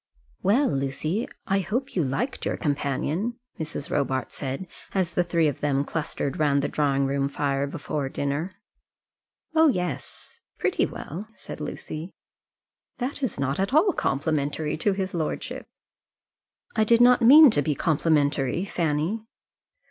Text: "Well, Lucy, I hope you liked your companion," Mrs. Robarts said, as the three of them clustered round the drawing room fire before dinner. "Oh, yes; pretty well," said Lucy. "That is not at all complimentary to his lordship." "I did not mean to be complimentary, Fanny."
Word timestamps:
"Well, 0.41 0.67
Lucy, 0.67 1.27
I 1.45 1.59
hope 1.59 1.93
you 1.95 2.03
liked 2.03 2.43
your 2.47 2.57
companion," 2.57 3.37
Mrs. 3.59 3.91
Robarts 3.91 4.33
said, 4.33 4.65
as 4.95 5.13
the 5.13 5.23
three 5.23 5.47
of 5.47 5.59
them 5.61 5.85
clustered 5.85 6.39
round 6.39 6.63
the 6.63 6.67
drawing 6.67 7.05
room 7.05 7.29
fire 7.29 7.67
before 7.67 8.09
dinner. 8.09 8.55
"Oh, 9.53 9.67
yes; 9.67 10.39
pretty 10.57 10.87
well," 10.87 11.27
said 11.35 11.61
Lucy. 11.61 12.15
"That 12.97 13.21
is 13.21 13.39
not 13.39 13.59
at 13.59 13.75
all 13.75 13.93
complimentary 13.93 14.75
to 14.77 14.93
his 14.93 15.13
lordship." 15.13 15.67
"I 16.75 16.83
did 16.83 16.99
not 16.99 17.21
mean 17.21 17.51
to 17.51 17.61
be 17.61 17.75
complimentary, 17.75 18.65
Fanny." 18.65 19.27